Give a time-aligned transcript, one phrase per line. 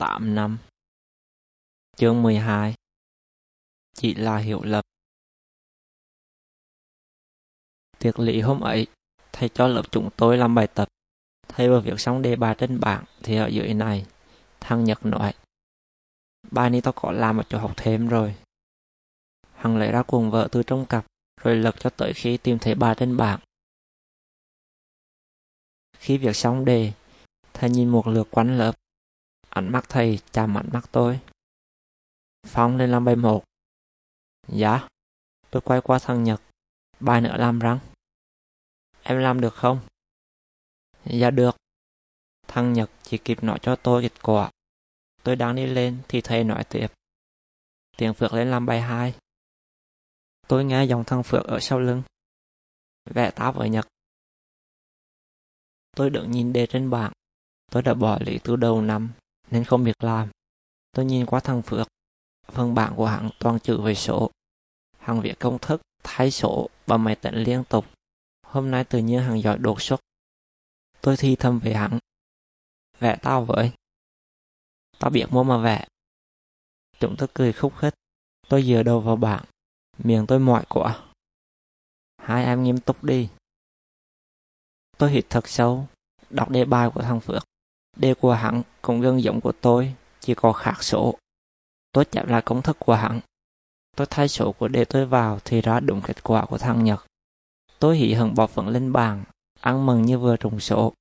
[0.00, 0.58] 8 năm
[1.96, 2.74] Chương 12
[3.94, 4.84] Chỉ là hiểu lầm
[7.98, 8.86] Tiệc lý hôm ấy,
[9.32, 10.88] thầy cho lớp chúng tôi làm bài tập.
[11.48, 14.06] Thầy vừa viết xong đề bài trên bảng thì ở dưới này,
[14.60, 15.34] thằng Nhật nói
[16.50, 18.34] Bài này tao có làm ở chỗ học thêm rồi.
[19.52, 21.06] Hằng lấy ra cuồng vợ từ trong cặp,
[21.42, 23.40] rồi lật cho tới khi tìm thấy bài trên bảng.
[25.98, 26.92] Khi việc xong đề,
[27.52, 28.79] thầy nhìn một lượt quanh lớp.
[29.50, 31.20] Ánh mắt thầy chạm ánh mắt tôi.
[32.46, 33.44] Phong lên làm bài một.
[34.48, 34.88] Dạ.
[35.50, 36.42] Tôi quay qua thằng Nhật.
[37.00, 37.78] Bài nữa làm răng.
[39.02, 39.80] Em làm được không?
[41.04, 41.56] Dạ được.
[42.48, 44.50] Thằng Nhật chỉ kịp nói cho tôi kết quả.
[45.22, 46.88] Tôi đang đi lên thì thầy nói tiếp.
[47.96, 49.14] Tiếng Phước lên làm bài hai.
[50.48, 52.02] Tôi nghe giọng thằng Phước ở sau lưng.
[53.10, 53.86] Vẽ táo với Nhật.
[55.96, 57.12] Tôi đứng nhìn đề trên bảng.
[57.70, 59.12] Tôi đã bỏ lý từ đầu năm
[59.50, 60.30] nên không biết làm.
[60.92, 61.86] Tôi nhìn qua thằng Phước.
[62.46, 64.30] Phần bảng của hắn toàn chữ về số.
[64.98, 67.86] Hắn viết công thức, thay số và máy tính liên tục.
[68.46, 70.00] Hôm nay tự nhiên hắn giỏi đột xuất.
[71.00, 71.98] Tôi thi thầm về hắn.
[72.98, 73.72] Vẽ tao với.
[74.98, 75.86] Tao biết mua mà vẽ.
[77.00, 77.94] Chúng tôi cười khúc khích.
[78.48, 79.44] Tôi dựa đầu vào bảng.
[79.98, 81.06] Miệng tôi mỏi quá.
[82.16, 83.28] Hai em nghiêm túc đi.
[84.98, 85.88] Tôi hít thật sâu,
[86.30, 87.42] đọc đề bài của thằng Phước.
[87.96, 91.14] Đề của hắn cũng gần giống của tôi, chỉ có khác số.
[91.92, 93.20] Tôi chạm lại công thức của hắn.
[93.96, 97.06] Tôi thay số của đề tôi vào thì ra đúng kết quả của thằng Nhật.
[97.78, 99.24] Tôi hỉ hận bỏ phận lên bàn,
[99.60, 100.92] ăn mừng như vừa trùng số.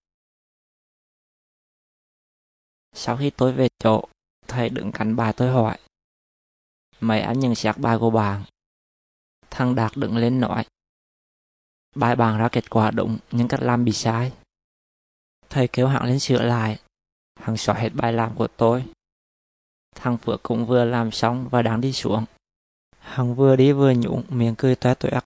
[2.93, 4.03] Sau khi tôi về chỗ,
[4.47, 5.77] thầy đứng cạnh bà tôi hỏi.
[6.99, 8.43] Mấy anh nhận xét bài của bạn.
[9.49, 10.65] Thằng Đạt đứng lên nói.
[11.95, 14.31] Bài bạn ra kết quả đúng nhưng cách làm bị sai.
[15.49, 16.79] Thầy kêu hắn lên sửa lại.
[17.39, 18.85] Hắn xóa hết bài làm của tôi.
[19.95, 22.25] Thằng Phước cũng vừa làm xong và đang đi xuống.
[22.99, 25.23] Hắn vừa đi vừa nhũng miệng cười toe toét.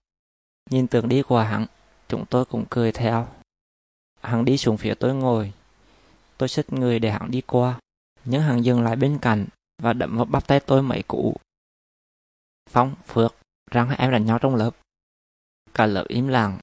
[0.69, 1.66] Nhìn tưởng đi của hắn,
[2.07, 3.28] chúng tôi cũng cười theo.
[4.22, 5.53] Hắn đi xuống phía tôi ngồi.
[6.38, 7.79] Tôi xích người để hắn đi qua,
[8.25, 9.45] nhưng hắn dừng lại bên cạnh
[9.81, 11.35] và đậm vào bắp tay tôi mấy cũ.
[12.69, 13.35] Phong, Phước,
[13.72, 14.72] rằng hai em đánh nhau trong lớp.
[15.73, 16.59] Cả lớp im lặng.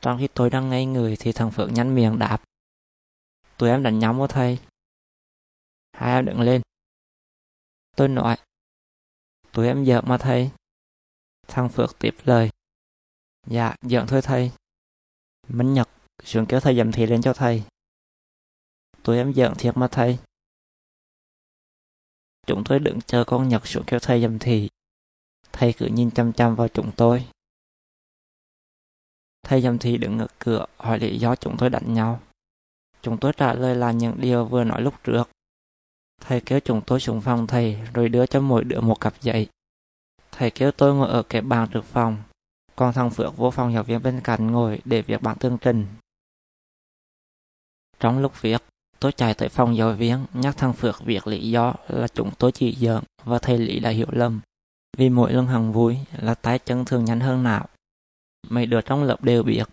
[0.00, 2.42] Trong khi tôi đang ngây người thì thằng Phượng nhăn miệng đáp.
[3.60, 4.58] Tụi em đánh nhau với thầy.
[5.92, 6.62] Hai em đứng lên.
[7.96, 8.36] Tôi nói.
[9.52, 10.50] Tụi em giỡn mà thầy.
[11.48, 12.50] Thằng Phước tiếp lời.
[13.46, 14.52] Dạ, giỡn thôi thầy.
[15.48, 15.88] Minh Nhật
[16.24, 17.64] xuống kéo thầy dầm thị lên cho thầy.
[19.02, 20.18] Tụi em giỡn thiệt mà thầy.
[22.46, 24.68] Chúng tôi đứng chờ con Nhật xuống kéo thầy dầm thị.
[25.52, 27.28] Thầy cứ nhìn chăm chăm vào chúng tôi.
[29.42, 32.20] Thầy dầm thị đứng ở cửa hỏi lý do chúng tôi đánh nhau.
[33.02, 35.30] Chúng tôi trả lời là những điều vừa nói lúc trước.
[36.20, 39.48] Thầy kéo chúng tôi xuống phòng thầy rồi đưa cho mỗi đứa một cặp giấy.
[40.32, 42.16] Thầy kéo tôi ngồi ở cái bàn trước phòng,
[42.76, 45.86] còn thằng Phước vô phòng giáo viên bên cạnh ngồi để việc bản tương trình.
[48.00, 48.62] Trong lúc viết,
[48.98, 52.52] tôi chạy tới phòng giáo viên nhắc thằng Phước việc lý do là chúng tôi
[52.52, 54.40] chỉ giỡn và thầy Lý đã hiểu lầm.
[54.96, 57.68] Vì mỗi lần hằng vui là tay chân thường nhanh hơn não.
[58.48, 59.64] Mấy đứa trong lớp đều biết.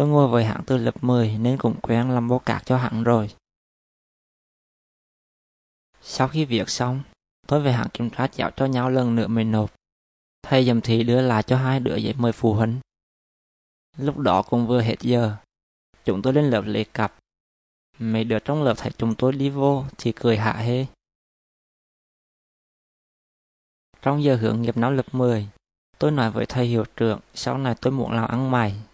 [0.00, 3.04] Tôi ngồi với hãng từ lớp 10 nên cũng quen làm bố cạc cho hãng
[3.04, 3.30] rồi.
[6.00, 7.02] Sau khi việc xong,
[7.46, 9.74] tôi về hãng kiểm tra chéo cho nhau lần nữa mình nộp.
[10.42, 12.80] Thầy dầm thị đưa lại cho hai đứa giấy mời phụ huynh.
[13.96, 15.36] Lúc đó cũng vừa hết giờ.
[16.04, 17.14] Chúng tôi lên lớp lễ cặp.
[17.98, 20.86] Mấy đứa trong lớp thấy chúng tôi đi vô thì cười hạ hê.
[24.02, 25.48] Trong giờ hướng nghiệp năm lớp 10,
[25.98, 28.89] tôi nói với thầy hiệu trưởng sau này tôi muốn làm ăn mày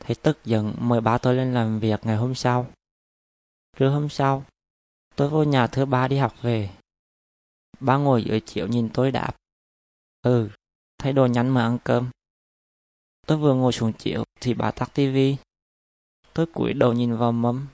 [0.00, 2.66] thấy tức giận mời ba tôi lên làm việc ngày hôm sau.
[3.76, 4.44] Trưa hôm sau,
[5.16, 6.70] tôi vô nhà thứ ba đi học về.
[7.80, 9.36] Ba ngồi dưới chiếu nhìn tôi đáp.
[10.22, 10.50] Ừ,
[10.98, 12.10] thay đồ nhắn mà ăn cơm.
[13.26, 15.36] Tôi vừa ngồi xuống chiếu thì bà tắt tivi.
[16.34, 17.66] Tôi cúi đầu nhìn vào mâm.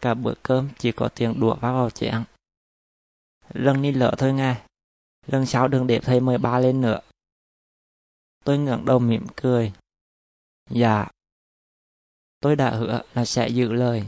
[0.00, 2.24] Cả bữa cơm chỉ có tiếng đũa vác vào chén.
[3.48, 4.64] Lần đi lỡ thôi nghe.
[5.26, 7.00] Lần sau đừng để thầy mời ba lên nữa.
[8.44, 9.72] Tôi ngẩng đầu mỉm cười.
[10.70, 11.08] Dạ.
[12.40, 14.04] Tôi đã hứa là sẽ giữ lời.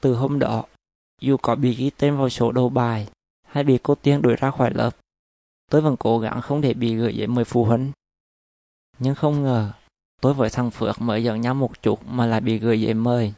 [0.00, 0.64] Từ hôm đó,
[1.20, 3.08] dù có bị ghi tên vào số đầu bài
[3.48, 4.90] hay bị cô Tiên đuổi ra khỏi lớp,
[5.70, 7.92] tôi vẫn cố gắng không để bị gửi giấy mời phụ huynh.
[8.98, 9.72] Nhưng không ngờ,
[10.20, 13.32] tôi với thằng Phước mới giận nhau một chút mà lại bị gửi giấy mời.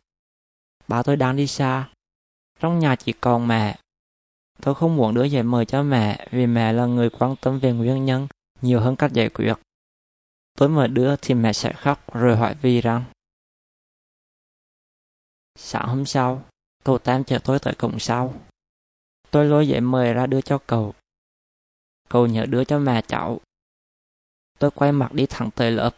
[0.88, 1.88] Ba tôi đang đi xa,
[2.60, 3.78] trong nhà chỉ còn mẹ.
[4.60, 7.72] Tôi không muốn đưa giấy mời cho mẹ vì mẹ là người quan tâm về
[7.72, 8.28] nguyên nhân
[8.62, 9.54] nhiều hơn cách giải quyết.
[10.58, 13.04] Tôi mở đưa thì mẹ sẽ khóc rồi hỏi vì rằng
[15.64, 16.44] Sáng hôm sau,
[16.84, 18.34] cậu Tam chở tôi tới cổng sau.
[19.30, 20.94] Tôi lôi giấy mời ra đưa cho cậu.
[22.08, 23.40] Cậu nhớ đưa cho mẹ cháu.
[24.58, 25.90] Tôi quay mặt đi thẳng tới lớp.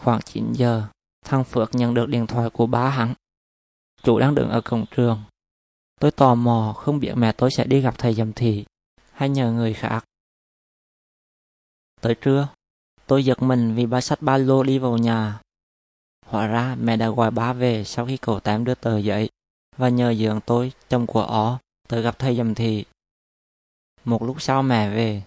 [0.00, 0.88] Khoảng 9 giờ,
[1.24, 3.14] thằng Phước nhận được điện thoại của ba hắn.
[4.02, 5.22] Chủ đang đứng ở cổng trường.
[6.00, 8.64] Tôi tò mò không biết mẹ tôi sẽ đi gặp thầy giám thị
[9.12, 10.04] hay nhờ người khác.
[12.00, 12.48] Tới trưa,
[13.06, 15.40] tôi giật mình vì ba sách ba lô đi vào nhà.
[16.34, 19.30] Hóa ra mẹ đã gọi ba về sau khi cậu tám đưa tờ giấy
[19.76, 21.58] và nhờ dưỡng tôi, chồng của ó,
[21.88, 22.84] tới gặp thầy dầm thị.
[24.04, 25.22] Một lúc sau mẹ về,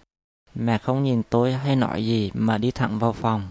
[0.54, 3.50] mẹ không nhìn tôi hay nói gì mà đi thẳng vào phòng.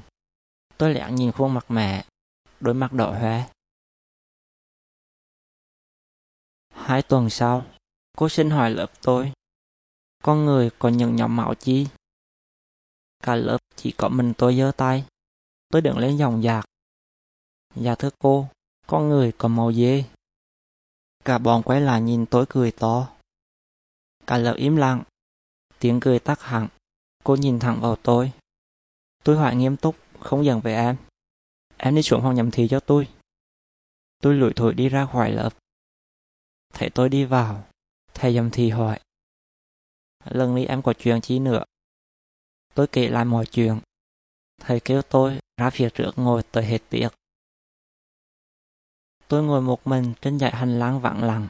[0.77, 2.05] Tôi lẽ nhìn khuôn mặt mẹ,
[2.59, 3.49] đôi mắt đỏ hoe.
[6.73, 7.65] Hai tuần sau,
[8.17, 9.31] cô xin hỏi lớp tôi.
[10.23, 11.87] Con người có những nhóm máu chi?
[13.23, 15.05] Cả lớp chỉ có mình tôi giơ tay.
[15.69, 16.65] Tôi đứng lên dòng dạc.
[17.75, 18.47] Dạ thưa cô,
[18.87, 20.03] con người có màu dê.
[21.25, 23.09] Cả bọn quay lại nhìn tôi cười to.
[24.27, 25.03] Cả lớp im lặng.
[25.79, 26.67] Tiếng cười tắt hẳn.
[27.23, 28.31] Cô nhìn thẳng vào tôi.
[29.23, 30.97] Tôi hỏi nghiêm túc, không giận về em.
[31.77, 33.07] Em đi xuống phòng nhầm thì cho tôi.
[34.21, 35.49] Tôi lủi thổi đi ra khỏi lớp.
[36.73, 37.63] Thấy tôi đi vào,
[38.13, 38.99] thầy nhầm thì hỏi.
[40.25, 41.63] Lần này em có chuyện chi nữa?
[42.73, 43.79] Tôi kể lại mọi chuyện.
[44.61, 47.13] Thầy kêu tôi ra phía trước ngồi tới hết tiệc.
[49.27, 51.47] Tôi ngồi một mình trên dãy hành lang vắng lặng.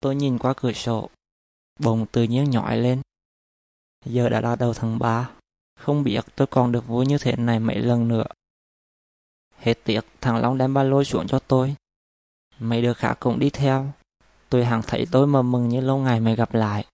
[0.00, 1.10] Tôi nhìn qua cửa sổ.
[1.78, 3.02] Bỗng tự nhiên nhỏi lên.
[4.04, 5.30] Giờ đã là đầu tháng 3.
[5.80, 8.24] Không biết tôi còn được vui như thế này mấy lần nữa.
[9.56, 11.74] Hết tiệc, thằng Long đem ba lô xuống cho tôi.
[12.58, 13.92] Mấy đứa khác cũng đi theo.
[14.48, 16.86] Tôi hằng thấy tôi mà mừng như lâu ngày mới gặp lại.